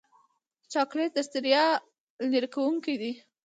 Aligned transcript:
چاکلېټ 0.71 1.11
د 1.15 1.19
ستړیا 1.27 1.65
لرې 2.31 2.49
کوونکی 2.55 2.95
دی. 3.01 3.11